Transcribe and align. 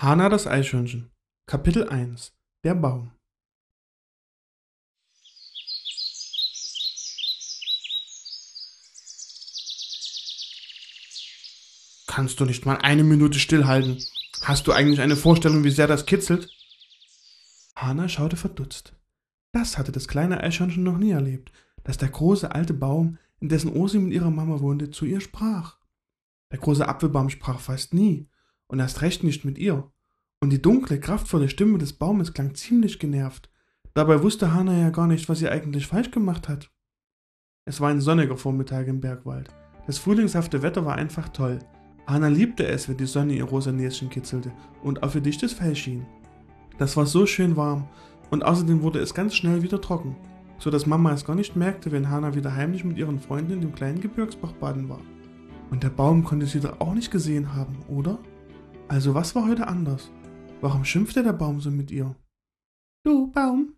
Hana 0.00 0.28
das 0.30 0.46
Eichhörnchen 0.46 1.10
Kapitel 1.46 1.88
1 1.88 2.32
Der 2.64 2.74
Baum 2.74 3.12
Kannst 12.06 12.40
du 12.40 12.46
nicht 12.46 12.64
mal 12.64 12.76
eine 12.76 13.04
Minute 13.04 13.38
stillhalten? 13.38 14.02
Hast 14.42 14.66
du 14.66 14.72
eigentlich 14.72 15.00
eine 15.00 15.16
Vorstellung, 15.16 15.62
wie 15.62 15.70
sehr 15.70 15.86
das 15.86 16.06
kitzelt? 16.06 16.50
Hana 17.76 18.08
schaute 18.08 18.36
verdutzt. 18.36 18.94
Das 19.52 19.78
hatte 19.78 19.92
das 19.92 20.08
kleine 20.08 20.40
Eichhörnchen 20.40 20.82
noch 20.84 20.98
nie 20.98 21.10
erlebt, 21.10 21.52
dass 21.84 21.98
der 21.98 22.08
große 22.08 22.54
alte 22.54 22.74
Baum, 22.74 23.18
in 23.40 23.48
dessen 23.48 23.72
Ohr 23.72 23.88
sie 23.88 23.98
mit 23.98 24.12
ihrer 24.12 24.30
Mama 24.30 24.60
wohnte, 24.60 24.90
zu 24.90 25.06
ihr 25.06 25.20
sprach. 25.20 25.78
Der 26.52 26.58
große 26.58 26.86
Apfelbaum 26.86 27.30
sprach 27.30 27.58
fast 27.58 27.94
nie, 27.94 28.28
und 28.66 28.78
erst 28.78 29.02
recht 29.02 29.24
nicht 29.24 29.44
mit 29.44 29.58
ihr. 29.58 29.90
Und 30.40 30.50
die 30.50 30.62
dunkle, 30.62 31.00
kraftvolle 31.00 31.48
Stimme 31.48 31.78
des 31.78 31.92
Baumes 31.92 32.32
klang 32.32 32.54
ziemlich 32.54 32.98
genervt. 32.98 33.50
Dabei 33.94 34.22
wusste 34.22 34.54
Hana 34.54 34.78
ja 34.78 34.90
gar 34.90 35.06
nicht, 35.06 35.28
was 35.28 35.40
sie 35.40 35.48
eigentlich 35.48 35.86
falsch 35.86 36.12
gemacht 36.12 36.48
hat. 36.48 36.70
Es 37.64 37.80
war 37.80 37.90
ein 37.90 38.00
sonniger 38.00 38.36
Vormittag 38.36 38.86
im 38.86 39.00
Bergwald. 39.00 39.48
Das 39.86 39.98
frühlingshafte 39.98 40.62
Wetter 40.62 40.84
war 40.86 40.94
einfach 40.94 41.28
toll. 41.30 41.58
Hannah 42.06 42.28
liebte 42.28 42.66
es, 42.66 42.88
wenn 42.88 42.96
die 42.96 43.06
Sonne 43.06 43.34
ihr 43.34 43.44
rosa 43.44 43.72
Näschen 43.72 44.10
kitzelte 44.10 44.52
und 44.82 45.02
auf 45.02 45.14
ihr 45.14 45.20
dichtes 45.20 45.52
Fell 45.52 45.76
schien. 45.76 46.06
Das 46.78 46.96
war 46.96 47.06
so 47.06 47.26
schön 47.26 47.56
warm 47.56 47.88
und 48.30 48.44
außerdem 48.44 48.82
wurde 48.82 49.00
es 49.00 49.14
ganz 49.14 49.34
schnell 49.34 49.62
wieder 49.62 49.80
trocken, 49.80 50.16
so 50.58 50.70
dass 50.70 50.86
Mama 50.86 51.12
es 51.12 51.24
gar 51.24 51.36
nicht 51.36 51.56
merkte, 51.56 51.92
wenn 51.92 52.08
Hannah 52.08 52.34
wieder 52.34 52.54
heimlich 52.54 52.84
mit 52.84 52.98
ihren 52.98 53.18
Freunden 53.18 53.52
in 53.52 53.60
dem 53.60 53.74
kleinen 53.74 54.00
Gebirgsbach 54.00 54.52
baden 54.52 54.88
war. 54.88 55.00
Und 55.70 55.82
der 55.82 55.90
Baum 55.90 56.24
konnte 56.24 56.46
sie 56.46 56.60
doch 56.60 56.80
auch 56.80 56.94
nicht 56.94 57.10
gesehen 57.10 57.54
haben, 57.54 57.78
oder? 57.88 58.18
Also 58.88 59.14
was 59.14 59.34
war 59.34 59.46
heute 59.46 59.68
anders? 59.68 60.10
Warum 60.60 60.84
schimpfte 60.84 61.22
der 61.22 61.32
Baum 61.32 61.60
so 61.60 61.70
mit 61.70 61.90
ihr? 61.90 62.14
Du, 63.04 63.30
Baum, 63.30 63.74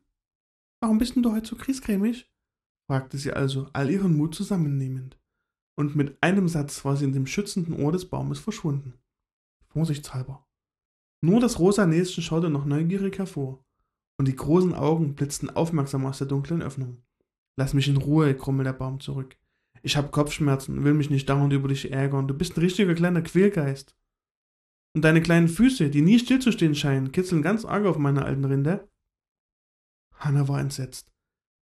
warum 0.81 0.99
bist 0.99 1.17
denn 1.17 1.23
du 1.23 1.33
heute 1.33 1.49
so 1.49 1.57
kriescremig? 1.57 2.29
fragte 2.89 3.19
sie 3.19 3.33
also, 3.33 3.69
all 3.73 3.91
ihren 3.91 4.17
Mut 4.17 4.35
zusammennehmend 4.35 5.19
und 5.77 5.97
mit 5.97 6.17
einem 6.23 6.49
Satz 6.49 6.85
war 6.85 6.97
sie 6.97 7.05
in 7.05 7.13
dem 7.13 7.27
schützenden 7.27 7.75
Ohr 7.75 7.93
des 7.93 8.09
Baumes 8.09 8.39
verschwunden. 8.39 8.95
Vorsichtshalber. 9.69 10.47
Nur 11.23 11.41
das 11.41 11.59
rosa 11.59 11.87
Näschen 11.87 12.23
schaute 12.23 12.51
noch 12.51 12.65
neugierig 12.65 13.19
hervor, 13.19 13.65
und 14.23 14.29
die 14.29 14.37
großen 14.37 14.73
Augen 14.73 15.17
blitzten 15.17 15.51
aufmerksam 15.51 16.07
aus 16.07 16.19
der 16.19 16.29
dunklen 16.29 16.63
Öffnung. 16.63 17.03
Lass 17.57 17.75
mich 17.75 17.89
in 17.89 17.97
Ruhe, 17.97 18.37
krummelte 18.37 18.71
der 18.71 18.79
Baum 18.79 19.01
zurück. 19.01 19.37
Ich 19.83 19.97
hab 19.97 20.13
Kopfschmerzen 20.13 20.79
und 20.79 20.85
will 20.85 20.95
mich 20.95 21.11
nicht 21.11 21.29
dauernd 21.29 21.53
über 21.53 21.67
dich 21.67 21.91
ärgern. 21.91 22.29
Du 22.29 22.35
bist 22.35 22.57
ein 22.57 22.61
richtiger 22.61 22.95
kleiner 22.95 23.23
Quälgeist. 23.23 23.97
Und 24.95 25.03
deine 25.05 25.23
kleinen 25.23 25.49
Füße, 25.49 25.91
die 25.91 26.03
nie 26.03 26.21
stillzustehen 26.21 26.77
scheinen, 26.77 27.11
kitzeln 27.11 27.43
ganz 27.43 27.65
arg 27.65 27.85
auf 27.85 27.99
meine 27.99 28.25
alten 28.25 28.45
Rinde. 28.45 28.89
Hanna 30.15 30.47
war 30.47 30.61
entsetzt. 30.61 31.11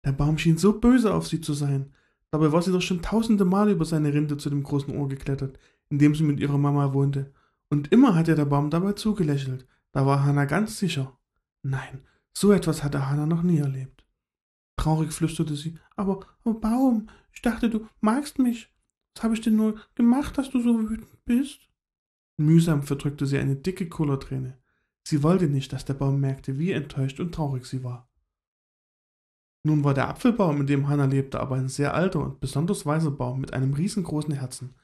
Der 0.04 0.10
Baum 0.10 0.36
schien 0.36 0.58
so 0.58 0.80
böse 0.80 1.14
auf 1.14 1.28
sie 1.28 1.40
zu 1.40 1.54
sein, 1.54 1.92
Dabei 2.30 2.52
war 2.52 2.60
sie 2.60 2.72
doch 2.72 2.82
schon 2.82 3.00
tausende 3.00 3.44
Mal 3.44 3.70
über 3.70 3.84
seine 3.84 4.12
Rinde 4.12 4.36
zu 4.36 4.50
dem 4.50 4.62
großen 4.62 4.94
Ohr 4.94 5.08
geklettert, 5.08 5.58
in 5.88 5.98
dem 5.98 6.14
sie 6.14 6.24
mit 6.24 6.40
ihrer 6.40 6.58
Mama 6.58 6.92
wohnte. 6.92 7.32
Und 7.70 7.90
immer 7.92 8.14
hat 8.14 8.28
ihr 8.28 8.34
der 8.34 8.44
Baum 8.44 8.70
dabei 8.70 8.92
zugelächelt. 8.92 9.66
Da 9.92 10.04
war 10.04 10.24
Hannah 10.24 10.44
ganz 10.44 10.78
sicher. 10.78 11.18
Nein, 11.62 12.02
so 12.36 12.52
etwas 12.52 12.84
hatte 12.84 13.08
Hannah 13.08 13.26
noch 13.26 13.42
nie 13.42 13.58
erlebt. 13.58 14.04
Traurig 14.76 15.12
flüsterte 15.12 15.56
sie, 15.56 15.78
aber, 15.96 16.20
oh 16.44 16.54
Baum, 16.54 17.08
ich 17.32 17.42
dachte, 17.42 17.68
du 17.68 17.88
magst 18.00 18.38
mich. 18.38 18.72
Was 19.14 19.24
habe 19.24 19.34
ich 19.34 19.40
denn 19.40 19.56
nur 19.56 19.80
gemacht, 19.94 20.38
dass 20.38 20.50
du 20.50 20.60
so 20.60 20.78
wütend 20.88 21.24
bist? 21.24 21.68
Mühsam 22.36 22.82
verdrückte 22.84 23.26
sie 23.26 23.38
eine 23.38 23.56
dicke 23.56 23.88
Kullerträne. 23.88 24.58
Sie 25.02 25.22
wollte 25.22 25.48
nicht, 25.48 25.72
dass 25.72 25.84
der 25.84 25.94
Baum 25.94 26.20
merkte, 26.20 26.58
wie 26.58 26.70
enttäuscht 26.70 27.18
und 27.18 27.34
traurig 27.34 27.66
sie 27.66 27.82
war. 27.82 28.08
Nun 29.64 29.82
war 29.82 29.94
der 29.94 30.08
Apfelbaum, 30.08 30.60
in 30.60 30.66
dem 30.66 30.88
Hannah 30.88 31.06
lebte, 31.06 31.40
aber 31.40 31.56
ein 31.56 31.68
sehr 31.68 31.94
alter 31.94 32.20
und 32.20 32.40
besonders 32.40 32.86
weiser 32.86 33.10
Baum 33.10 33.40
mit 33.40 33.52
einem 33.52 33.74
riesengroßen 33.74 34.34
Herzen. 34.34 34.74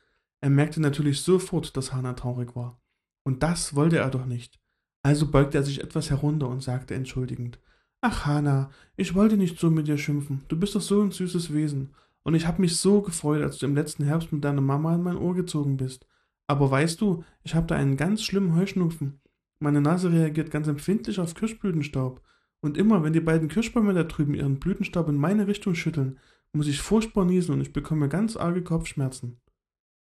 Er 0.40 0.50
merkte 0.50 0.80
natürlich 0.80 1.22
sofort, 1.22 1.76
dass 1.76 1.92
Hannah 1.92 2.14
traurig 2.14 2.56
war. 2.56 2.82
Und 3.22 3.42
das 3.42 3.74
wollte 3.74 3.98
er 3.98 4.10
doch 4.10 4.26
nicht. 4.26 4.60
Also 5.04 5.30
beugte 5.30 5.58
er 5.58 5.62
sich 5.62 5.82
etwas 5.82 6.10
herunter 6.10 6.48
und 6.48 6.62
sagte 6.62 6.94
entschuldigend, 6.94 7.60
Ach 8.00 8.26
Hannah, 8.26 8.70
ich 8.96 9.14
wollte 9.14 9.36
nicht 9.36 9.58
so 9.60 9.70
mit 9.70 9.86
dir 9.86 9.98
schimpfen, 9.98 10.42
du 10.48 10.58
bist 10.58 10.74
doch 10.74 10.80
so 10.80 11.02
ein 11.02 11.10
süßes 11.10 11.52
Wesen, 11.52 11.90
und 12.22 12.34
ich 12.34 12.46
habe 12.46 12.62
mich 12.62 12.76
so 12.78 13.02
gefreut, 13.02 13.42
als 13.42 13.58
du 13.58 13.66
im 13.66 13.74
letzten 13.74 14.04
Herbst 14.04 14.32
mit 14.32 14.42
deiner 14.42 14.62
Mama 14.62 14.94
in 14.94 15.02
mein 15.02 15.18
Ohr 15.18 15.34
gezogen 15.34 15.76
bist. 15.76 16.06
Aber 16.46 16.70
weißt 16.70 17.00
du, 17.02 17.22
ich 17.42 17.54
habe 17.54 17.66
da 17.66 17.76
einen 17.76 17.98
ganz 17.98 18.22
schlimmen 18.22 18.56
Heuschnupfen. 18.56 19.20
Meine 19.58 19.82
Nase 19.82 20.10
reagiert 20.10 20.50
ganz 20.50 20.68
empfindlich 20.68 21.20
auf 21.20 21.34
Kirschblütenstaub, 21.34 22.22
und 22.62 22.78
immer, 22.78 23.02
wenn 23.02 23.12
die 23.12 23.20
beiden 23.20 23.48
Kirschbäume 23.48 23.92
da 23.92 24.04
drüben 24.04 24.32
ihren 24.32 24.58
Blütenstaub 24.58 25.10
in 25.10 25.16
meine 25.16 25.46
Richtung 25.46 25.74
schütteln, 25.74 26.18
muss 26.54 26.66
ich 26.66 26.80
furchtbar 26.80 27.26
niesen 27.26 27.52
und 27.52 27.60
ich 27.60 27.74
bekomme 27.74 28.08
ganz 28.08 28.38
arge 28.38 28.62
Kopfschmerzen. 28.62 29.36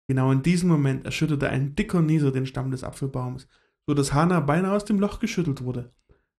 Genau 0.08 0.32
in 0.32 0.42
diesem 0.42 0.70
Moment 0.70 1.04
erschütterte 1.04 1.50
ein 1.50 1.74
dicker 1.74 2.00
Nieser 2.00 2.32
den 2.32 2.46
Stamm 2.46 2.70
des 2.70 2.82
Apfelbaumes, 2.82 3.46
so 3.86 3.94
dass 3.94 4.12
Hannah 4.12 4.40
beinahe 4.40 4.74
aus 4.74 4.84
dem 4.84 4.98
Loch 4.98 5.20
geschüttelt 5.20 5.62
wurde. 5.62 5.92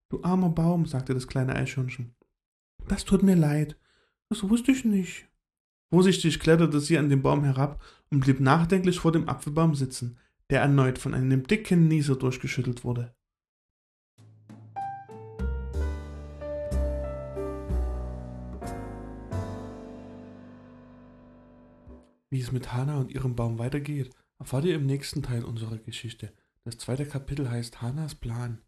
Du 0.09 0.23
armer 0.23 0.49
Baum, 0.49 0.85
sagte 0.85 1.13
das 1.13 1.27
kleine 1.27 1.55
Eichhörnchen. 1.55 2.15
Das 2.87 3.05
tut 3.05 3.23
mir 3.23 3.35
leid. 3.35 3.77
Das 4.29 4.47
wusste 4.49 4.71
ich 4.71 4.85
nicht. 4.85 5.27
Vorsichtig 5.89 6.39
kletterte 6.39 6.79
sie 6.79 6.97
an 6.97 7.09
den 7.09 7.21
Baum 7.21 7.43
herab 7.45 7.81
und 8.11 8.19
blieb 8.19 8.41
nachdenklich 8.41 8.99
vor 8.99 9.11
dem 9.11 9.29
Apfelbaum 9.29 9.75
sitzen, 9.75 10.17
der 10.49 10.61
erneut 10.61 10.97
von 10.97 11.13
einem 11.13 11.47
dicken 11.47 11.87
Nieser 11.87 12.15
durchgeschüttelt 12.15 12.83
wurde. 12.83 13.13
Wie 22.29 22.41
es 22.41 22.51
mit 22.51 22.73
Hana 22.73 22.97
und 22.97 23.11
ihrem 23.11 23.35
Baum 23.35 23.57
weitergeht, 23.57 24.13
erfahrt 24.37 24.65
ihr 24.65 24.75
im 24.75 24.85
nächsten 24.85 25.23
Teil 25.23 25.45
unserer 25.45 25.77
Geschichte. 25.77 26.33
Das 26.67 26.79
zweite 26.79 27.05
Kapitel 27.05 27.49
heißt 27.49 27.81
Hanas 27.81 28.13
Plan. 28.13 28.61